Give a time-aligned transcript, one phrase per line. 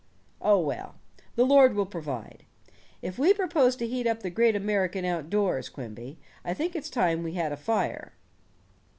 [0.41, 0.95] Oh, well,
[1.35, 2.43] the Lord will provide.
[3.03, 7.21] If we propose to heat up the great American outdoors, Quimby, I think it's time
[7.21, 8.13] we had a fire."